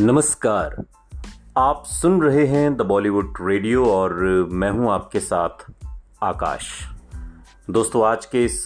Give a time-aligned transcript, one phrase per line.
[0.00, 0.84] नमस्कार।
[1.56, 4.14] आप सुन रहे हैं द बॉलीवुड रेडियो और
[4.50, 5.64] मैं हूँ आपके साथ
[6.22, 6.66] आकाश।
[7.70, 8.64] दोस्तों, आज के इस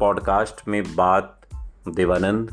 [0.00, 1.40] पॉडकास्ट में बात
[1.88, 2.50] देवानंद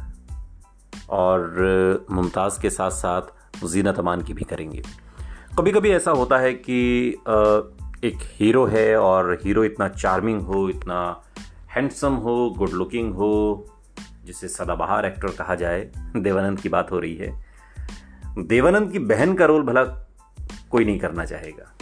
[1.10, 3.22] और मुमताज़ के साथ साथ
[3.66, 4.82] जीना तमान की भी करेंगे।
[5.58, 7.10] कभी कभी ऐसा होता है कि
[8.04, 11.22] एक हीरो है और हीरो इतना चार्मिंग हो, इतना
[11.76, 13.66] हैंडसम हो गुड लुकिंग हो,
[14.26, 17.51] जिसे सदाबहार एक्टर कहा जाए, देवानंद की बात हो रही है।
[18.38, 19.84] देवानंद की बहन का रोल भला
[20.72, 21.78] कोई नहीं करना चाहेगा।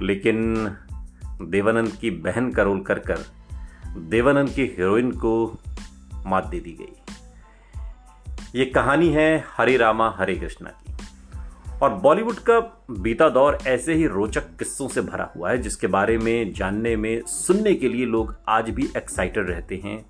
[0.00, 0.68] लेकिन
[1.42, 3.18] देवानंद की बहन का रोल कर कर
[3.98, 5.58] देवानंद की हीरोइन को
[6.26, 7.14] मात दे दी गई।
[8.58, 10.92] ये कहानी है हरे रामा, हरे कृष्णा की।
[11.82, 16.18] और बॉलीवुड का बीता दौर ऐसे ही रोचक किस्सों से भरा हुआ है, जिसके बारे
[16.18, 20.06] में जानने में, सुनने के लिए लोग आज भी एक्साइटेड रहते हैं।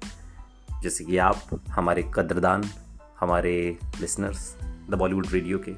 [0.82, 1.36] जैसे कि आप,
[1.70, 2.64] हमारे कद्रदान,
[3.20, 4.58] हमारे लिसनर्स
[4.90, 5.72] द बॉलीवुड रेडियो के।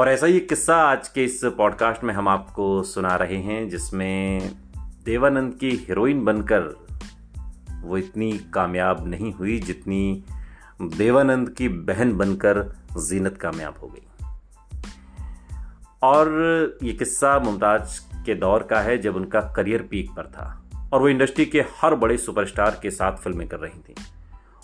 [0.00, 4.50] और ऐसा ही किस्सा आज के इस पॉडकास्ट में हम आपको सुना रहे हैं, जिसमें
[5.04, 6.86] देवानंद की हीरोइन बनकर
[7.82, 10.24] वो इतनी कामयाब नहीं हुई जितनी
[10.82, 14.26] देवानंद की बहन बनकर जीनत कामयाब हो गई।
[16.02, 16.28] और
[16.82, 21.08] ये किस्सा मुमताज़ के दौर का है, जब उनका करियर पीक पर था। और वो
[21.08, 23.94] इंडस्ट्री के हर बड़े सुपरस्टार के साथ फ़िल्में कर रही थी।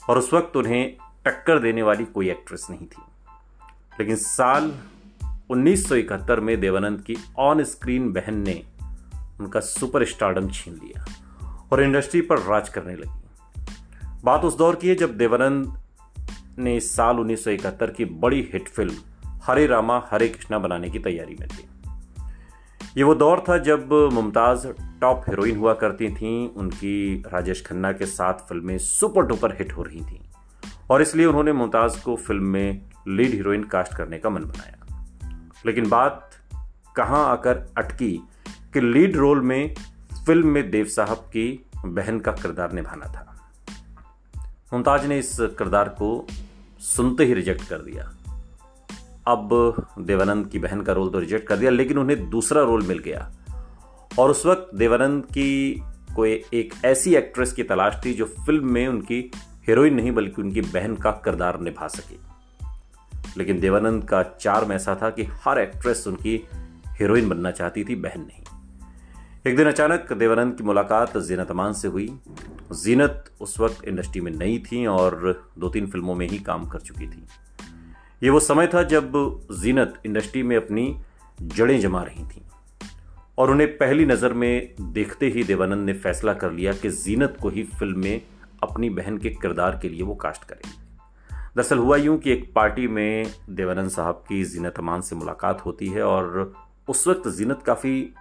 [0.08, 0.96] और उस वक्त उन्हें
[1.26, 3.02] टक्कर देने वाली कोई एक्ट्रेस नहीं थी।
[4.00, 4.78] लेकिन साल
[5.50, 8.64] 1971 में देवानंद की ऑन स्क्रीन बहन ने
[9.40, 11.04] उनका सुपर स्टारडम छीन लिया
[11.72, 13.20] और इंडस्ट्री पर राज करने लगी।
[14.24, 15.80] बात उस दौर की है जब देवानंद
[16.58, 18.94] ने साल 1971 की बड़ी हिट फ़िल्म
[19.28, 21.68] हरे रामा, हरे कृष्णा बनाने की तैयारी में थी।
[22.96, 24.68] ये वो दौर था जब मुमताज़
[25.00, 29.82] टॉप हीरोइन हुआ करती थीं, उनकी राजेश खन्ना के साथ फ़िल्में सुपर डुपर हिट हो
[29.82, 30.20] रही थीं।
[30.90, 35.06] और इसलिए उन्होंने मुमताज़ को फ़िल्म में लीड हीरोइन कास्ट करने का मन बनाया।
[35.66, 36.30] लेकिन बात
[36.96, 39.74] कहाँ आकर अटकी कि लीड रोल में
[40.26, 43.50] फ़िल्म में देव साहब की बहन का किरदार निभाना था।
[44.72, 46.26] मुमताज़ ने इस किरदार को
[46.80, 48.12] सुनते ही रिजेक्ट कर दिया।
[49.26, 49.48] अब
[49.98, 53.32] देवानंद की बहन का रोल तो रिजेक्ट कर दिया, लेकिन उन्हें दूसरा रोल मिल गया।
[54.18, 55.82] और उस वक्त देवानंद की
[56.16, 59.30] कोई एक ऐसी एक्ट्रेस की तलाश थी जो फ़िल्म में उनकी
[59.68, 62.16] हीरोइन नहीं, बल्कि उनकी बहन का किरदार निभा सके।
[63.38, 66.44] लेकिन देवानंद का चार्म ऐसा था कि हर एक्ट्रेस उनकी
[67.00, 68.42] हीरोइन बनना चाहती थी, बहन नहीं।
[69.46, 72.18] एक दिन अचानक देवानंद की मुलाकात जीनत अमान से हुई।
[72.72, 76.78] जीनत उस वक्त इंडस्ट्री में नई थी और दो तीन फ़िल्मों में ही काम कर
[76.78, 77.26] चुकी थी।
[78.22, 79.12] ये वो समय था जब
[79.52, 81.00] जीनत इंडस्ट्री में अपनी
[81.42, 82.42] जड़ें जमा रही थी
[83.38, 87.48] और उन्हें पहली नज़र में देखते ही देवानंद ने फैसला कर लिया कि जीनत को
[87.48, 88.22] ही फ़िल्म में
[88.62, 90.86] अपनी बहन के किरदार के लिए वो कास्ट करेंगे।
[91.34, 95.86] दरअसल हुआ यूँ कि एक पार्टी में देवानंद साहब की जीनत अमान से मुलाकात होती
[95.86, 96.54] है और
[96.88, 98.14] उस वक्त जीनत काफ़ी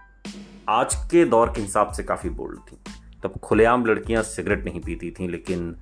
[0.70, 2.78] आज के दौर के हिसाब से काफ़ी बोल्ड थी।
[3.24, 5.76] तब खुलेआम लड़कियाँ सिगरेट नहीं पीती थीं, लेकिन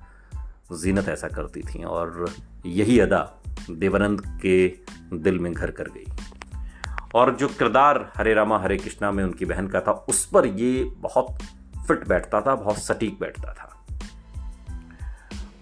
[0.72, 2.30] जीनत ऐसा करती थी और
[2.66, 4.68] यही अदा देवानंद के
[5.12, 6.06] दिल में घर कर गई।
[7.14, 10.84] और जो किरदार हरे रामा हरे कृष्णा में उनकी बहन का था, उस पर ये
[10.84, 11.38] बहुत
[11.88, 13.73] फिट बैठता था, बहुत सटीक बैठता था।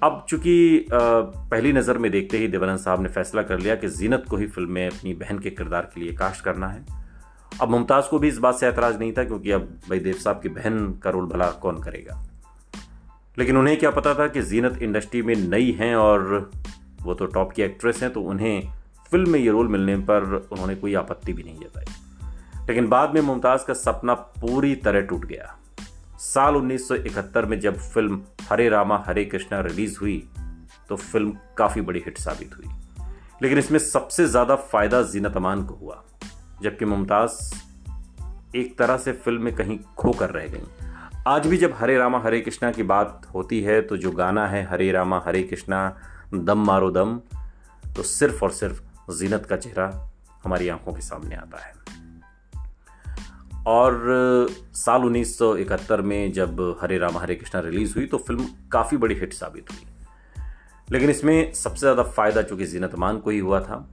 [0.03, 4.25] अब चूँकि पहली नज़र में देखते ही देवानंद साहब ने फैसला कर लिया कि जीनत
[4.31, 6.85] को ही फ़िल्म में अपनी बहन के किरदार के लिए कास्ट करना है।
[7.61, 10.41] अब मुमताज़ को भी इस बात से ऐतराज़ नहीं था क्योंकि अब भाई देव साहब
[10.41, 12.23] की बहन का रोल भला कौन करेगा।
[13.39, 16.51] लेकिन उन्हें क्या पता था कि जीनत इंडस्ट्री में नई हैं और
[17.03, 18.63] वो तो टॉप की एक्ट्रेस हैं तो उन्हें
[19.11, 23.21] फ़िल्म में ये रोल मिलने पर उन्होंने कोई आपत्ति भी नहीं जताई। लेकिन बाद में
[23.21, 25.57] मुमताज़ का सपना पूरी तरह टूट गया।
[26.23, 30.29] साल 1971 में जब फ़िल्म हरे रामा, हरे कृष्णा रिलीज़ हुई
[30.89, 32.69] तो फ़िल्म काफ़ी बड़ी हिट साबित हुई।
[33.43, 36.03] लेकिन इसमें सबसे ज़्यादा फ़ायदा जीनत अमान को हुआ,
[36.63, 37.55] जबकि मुमताज़
[38.57, 40.63] एक तरह से फ़िल्म में कहीं खो कर रह गई।
[41.27, 44.65] आज भी जब हरे रामा, हरे कृष्णा की बात होती है तो जो गाना है
[44.65, 45.97] हरे रामा, हरे कृष्णा,
[46.35, 47.21] दम मारो दम
[47.97, 50.11] तो सिर्फ़ और सिर्फ़ जीनत का चेहरा
[50.45, 51.82] हमारी आँखों के सामने आता है।
[53.67, 54.07] और
[54.75, 59.33] साल 1971 में जब हरे राम, हरे कृष्णा रिलीज़ हुई तो फ़िल्म काफ़ी बड़ी हिट
[59.33, 59.81] साबित हुई।
[60.91, 63.93] लेकिन इसमें सबसे ज़्यादा फ़ायदा चूँकि जीनत मान को ही हुआ था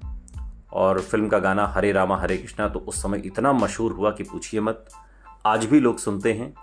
[0.74, 4.24] और फ़िल्म का गाना हरे रामा, हरे कृष्णा तो उस समय इतना मशहूर हुआ कि
[4.24, 4.86] पूछिए मत।
[5.46, 6.54] आज भी लोग सुनते हैं।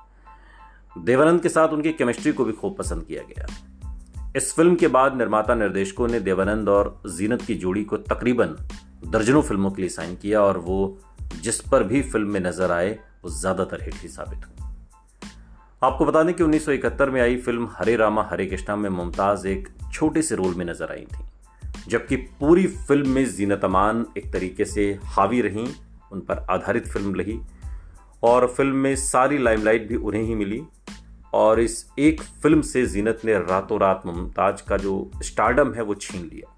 [0.99, 3.47] देवानंद के साथ उनकी केमिस्ट्री को भी खूब पसंद किया गया।
[4.37, 8.57] इस फ़िल्म के बाद निर्माता निर्देशकों ने देवानंद और जीनत की जोड़ी को तकरीबन
[9.05, 10.99] दर्जनों फ़िल्मों के लिए साइन किया और वो
[11.35, 14.53] जिस पर भी फ़िल्म में नज़र आए, वो ज़्यादातर हिट ही साबित हुई
[15.83, 19.69] आपको बता दें कि 1971 में आई फ़िल्म हरे रामा, हरे कृष्णा में मुमताज़ एक
[19.93, 21.25] छोटे से रोल में नज़र आई थी,
[21.89, 25.67] जबकि पूरी फ़िल्म में जीनत अमान एक तरीके से हावी रहीं,
[26.13, 27.41] उन पर आधारित फ़िल्म रही,
[28.23, 30.63] और फ़िल्म में सारी लाइमलाइट भी उन्हें ही मिली,
[31.35, 35.95] और इस एक फ़िल्म से जीनत ने रातों रात मुमताज़ का जो स्टार्डम है, वो
[35.95, 36.53] छीन लिया।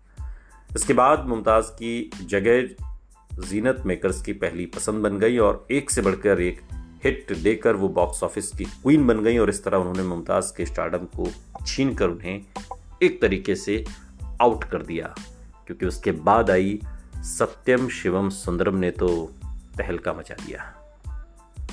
[0.76, 2.87] इसके बाद मुमताज़ की जगह
[3.38, 6.60] जीनत मेकर्स की पहली पसंद बन गई और एक से बढ़कर एक
[7.04, 10.66] हिट देकर वो बॉक्स ऑफ़िस की क्वीन बन गई और इस तरह उन्होंने मुमताज़ के
[10.66, 11.28] स्टार्डम को
[11.66, 12.44] छीन कर उन्हें
[13.02, 13.84] एक तरीके से
[14.42, 15.14] आउट कर दिया।
[15.66, 16.80] क्योंकि उसके बाद आई
[17.16, 19.32] सत्यम शिवम सुंदरम ने तो
[19.78, 20.74] तहलका मचा दिया।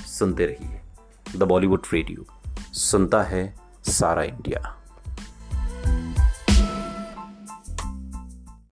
[0.05, 0.81] सुनते रहिए
[1.37, 2.25] द बॉलीवुड रेडियो
[2.73, 4.84] सुनता है सारा इंडिया